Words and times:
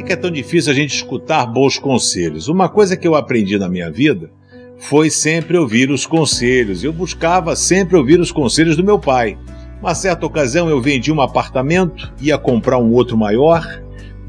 que, 0.00 0.06
que 0.06 0.12
é 0.12 0.16
tão 0.16 0.30
difícil 0.30 0.72
a 0.72 0.74
gente 0.74 0.94
escutar 0.94 1.46
bons 1.46 1.78
conselhos? 1.78 2.48
Uma 2.48 2.68
coisa 2.68 2.96
que 2.96 3.06
eu 3.06 3.14
aprendi 3.14 3.58
na 3.58 3.68
minha 3.68 3.90
vida 3.90 4.30
foi 4.78 5.10
sempre 5.10 5.58
ouvir 5.58 5.90
os 5.90 6.06
conselhos. 6.06 6.82
Eu 6.82 6.92
buscava 6.92 7.54
sempre 7.54 7.96
ouvir 7.96 8.18
os 8.18 8.32
conselhos 8.32 8.76
do 8.76 8.84
meu 8.84 8.98
pai. 8.98 9.38
Uma 9.80 9.94
certa 9.94 10.26
ocasião 10.26 10.68
eu 10.68 10.80
vendi 10.80 11.12
um 11.12 11.20
apartamento, 11.20 12.12
ia 12.20 12.38
comprar 12.38 12.78
um 12.78 12.92
outro 12.92 13.16
maior, 13.16 13.82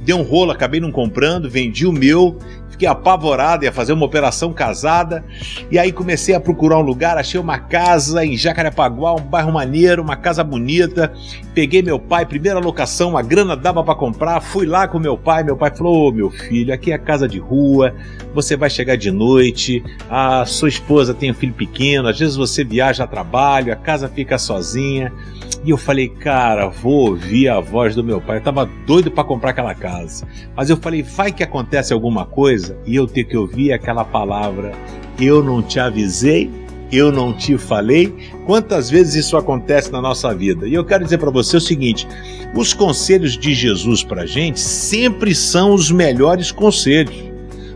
deu 0.03 0.17
um 0.17 0.23
rolo, 0.23 0.51
acabei 0.51 0.79
não 0.79 0.91
comprando, 0.91 1.49
vendi 1.49 1.85
o 1.85 1.91
meu 1.91 2.37
fiquei 2.81 2.87
apavorado, 2.87 3.63
ia 3.63 3.71
fazer 3.71 3.93
uma 3.93 4.05
operação 4.05 4.51
casada. 4.51 5.23
E 5.69 5.77
aí 5.77 5.91
comecei 5.91 6.33
a 6.33 6.39
procurar 6.39 6.79
um 6.79 6.81
lugar, 6.81 7.17
achei 7.17 7.39
uma 7.39 7.59
casa 7.59 8.25
em 8.25 8.35
Jacarepaguá, 8.35 9.13
um 9.13 9.21
bairro 9.21 9.51
maneiro, 9.51 10.01
uma 10.01 10.15
casa 10.15 10.43
bonita. 10.43 11.13
Peguei 11.53 11.83
meu 11.83 11.99
pai, 11.99 12.25
primeira 12.25 12.59
locação, 12.59 13.15
a 13.15 13.21
grana 13.21 13.55
dava 13.55 13.83
para 13.83 13.93
comprar. 13.93 14.41
Fui 14.41 14.65
lá 14.65 14.87
com 14.87 14.97
meu 14.97 15.15
pai. 15.15 15.43
Meu 15.43 15.55
pai 15.55 15.71
falou: 15.71 16.09
oh, 16.09 16.11
meu 16.11 16.31
filho, 16.31 16.73
aqui 16.73 16.91
é 16.91 16.97
casa 16.97 17.27
de 17.27 17.37
rua, 17.37 17.93
você 18.33 18.57
vai 18.57 18.69
chegar 18.69 18.95
de 18.95 19.11
noite, 19.11 19.83
a 20.09 20.43
sua 20.45 20.69
esposa 20.69 21.13
tem 21.13 21.29
um 21.29 21.35
filho 21.35 21.53
pequeno, 21.53 22.07
às 22.07 22.17
vezes 22.17 22.35
você 22.35 22.63
viaja 22.63 23.03
a 23.03 23.07
trabalho, 23.07 23.71
a 23.71 23.75
casa 23.75 24.09
fica 24.09 24.39
sozinha. 24.39 25.13
E 25.63 25.69
eu 25.69 25.77
falei, 25.77 26.09
cara, 26.09 26.67
vou 26.69 27.09
ouvir 27.09 27.47
a 27.47 27.59
voz 27.59 27.95
do 27.95 28.03
meu 28.03 28.19
pai. 28.19 28.37
Eu 28.37 28.41
tava 28.41 28.65
doido 28.87 29.11
para 29.11 29.23
comprar 29.23 29.51
aquela 29.51 29.75
casa. 29.75 30.27
Mas 30.55 30.71
eu 30.71 30.77
falei, 30.77 31.03
vai 31.03 31.31
que 31.31 31.43
acontece 31.43 31.93
alguma 31.93 32.25
coisa 32.25 32.70
e 32.85 32.95
eu 32.95 33.07
ter 33.07 33.23
que 33.23 33.37
ouvir 33.37 33.71
aquela 33.71 34.03
palavra, 34.03 34.71
eu 35.19 35.43
não 35.43 35.61
te 35.61 35.79
avisei, 35.79 36.49
eu 36.91 37.11
não 37.11 37.33
te 37.33 37.57
falei. 37.57 38.13
Quantas 38.45 38.89
vezes 38.89 39.25
isso 39.25 39.37
acontece 39.37 39.91
na 39.91 40.01
nossa 40.01 40.33
vida? 40.35 40.67
E 40.67 40.73
eu 40.73 40.83
quero 40.83 41.03
dizer 41.03 41.17
para 41.17 41.31
você 41.31 41.57
o 41.57 41.61
seguinte: 41.61 42.07
os 42.55 42.73
conselhos 42.73 43.37
de 43.37 43.53
Jesus 43.53 44.03
para 44.03 44.25
gente 44.25 44.59
sempre 44.59 45.33
são 45.33 45.73
os 45.73 45.89
melhores 45.89 46.51
conselhos. 46.51 47.30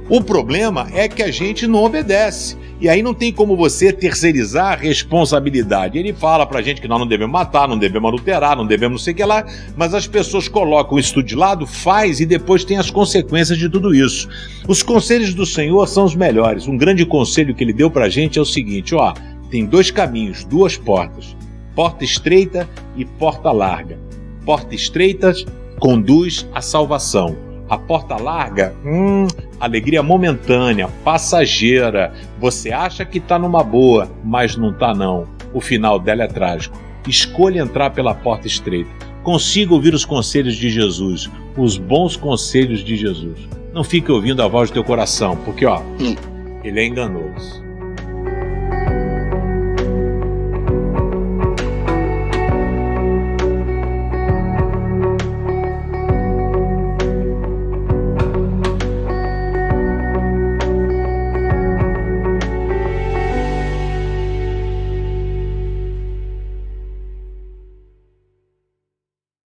O 0.07 0.21
problema 0.21 0.87
é 0.93 1.07
que 1.07 1.23
a 1.23 1.31
gente 1.31 1.65
não 1.65 1.83
obedece. 1.83 2.55
E 2.79 2.87
aí 2.87 3.01
não 3.01 3.13
tem 3.13 3.33
como 3.33 3.55
você 3.55 3.91
terceirizar 3.91 4.73
a 4.73 4.75
responsabilidade. 4.75 5.97
Ele 5.97 6.13
fala 6.13 6.45
pra 6.45 6.61
gente 6.61 6.79
que 6.79 6.87
nós 6.87 6.99
não 6.99 7.07
devemos 7.07 7.33
matar, 7.33 7.67
não 7.67 7.77
devemos 7.77 8.09
adulterar, 8.09 8.55
não 8.55 8.67
devemos 8.67 8.99
não 8.99 9.03
sei 9.03 9.13
o 9.13 9.15
que 9.15 9.23
lá, 9.23 9.43
mas 9.75 9.95
as 9.95 10.05
pessoas 10.05 10.47
colocam 10.47 10.99
isso 10.99 11.23
de 11.23 11.35
lado, 11.35 11.65
faz 11.65 12.19
e 12.19 12.25
depois 12.25 12.63
tem 12.63 12.77
as 12.77 12.91
consequências 12.91 13.57
de 13.57 13.67
tudo 13.67 13.95
isso. 13.95 14.29
Os 14.67 14.83
conselhos 14.83 15.33
do 15.33 15.45
Senhor 15.45 15.87
são 15.87 16.03
os 16.03 16.15
melhores. 16.15 16.67
Um 16.67 16.77
grande 16.77 17.03
conselho 17.03 17.55
que 17.55 17.63
ele 17.63 17.73
deu 17.73 17.89
pra 17.89 18.07
gente 18.07 18.37
é 18.37 18.41
o 18.41 18.45
seguinte, 18.45 18.93
ó, 18.93 19.11
tem 19.49 19.65
dois 19.65 19.89
caminhos, 19.89 20.43
duas 20.43 20.77
portas. 20.77 21.35
Porta 21.73 22.03
estreita 22.03 22.69
e 22.95 23.05
porta 23.05 23.51
larga. 23.51 23.97
Porta 24.45 24.75
estreita 24.75 25.33
conduz 25.79 26.47
à 26.53 26.61
salvação 26.61 27.54
a 27.69 27.77
porta 27.77 28.15
larga, 28.15 28.75
hum, 28.85 29.27
alegria 29.59 30.03
momentânea, 30.03 30.87
passageira. 31.03 32.13
Você 32.39 32.71
acha 32.71 33.03
que 33.05 33.17
está 33.17 33.39
numa 33.39 33.63
boa, 33.63 34.09
mas 34.23 34.55
não 34.55 34.71
está 34.71 34.93
não. 34.93 35.27
O 35.53 35.59
final 35.59 35.99
dela 35.99 36.23
é 36.23 36.27
trágico. 36.27 36.77
Escolha 37.07 37.61
entrar 37.61 37.91
pela 37.91 38.13
porta 38.13 38.47
estreita. 38.47 38.89
Consiga 39.23 39.73
ouvir 39.73 39.93
os 39.93 40.05
conselhos 40.05 40.55
de 40.55 40.69
Jesus, 40.69 41.29
os 41.57 41.77
bons 41.77 42.15
conselhos 42.15 42.83
de 42.83 42.95
Jesus. 42.95 43.39
Não 43.73 43.83
fique 43.83 44.11
ouvindo 44.11 44.43
a 44.43 44.47
voz 44.47 44.69
do 44.69 44.73
teu 44.73 44.83
coração, 44.83 45.35
porque 45.37 45.65
ó, 45.65 45.81
hum. 45.99 46.15
ele 46.63 46.79
é 46.79 46.85
enganoso. 46.85 47.64